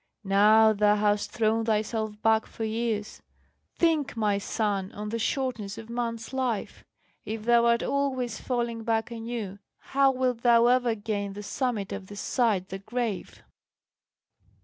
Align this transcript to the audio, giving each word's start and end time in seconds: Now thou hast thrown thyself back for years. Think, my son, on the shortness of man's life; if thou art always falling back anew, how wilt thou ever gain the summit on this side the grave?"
Now 0.23 0.73
thou 0.73 0.95
hast 0.95 1.29
thrown 1.29 1.63
thyself 1.65 2.19
back 2.23 2.47
for 2.47 2.63
years. 2.63 3.21
Think, 3.75 4.17
my 4.17 4.39
son, 4.39 4.91
on 4.93 5.09
the 5.09 5.19
shortness 5.19 5.77
of 5.77 5.91
man's 5.91 6.33
life; 6.33 6.83
if 7.23 7.43
thou 7.43 7.67
art 7.67 7.83
always 7.83 8.39
falling 8.41 8.83
back 8.83 9.11
anew, 9.11 9.59
how 9.93 10.09
wilt 10.09 10.41
thou 10.41 10.65
ever 10.65 10.95
gain 10.95 11.33
the 11.33 11.43
summit 11.43 11.93
on 11.93 12.05
this 12.05 12.19
side 12.19 12.69
the 12.69 12.79
grave?" 12.79 13.43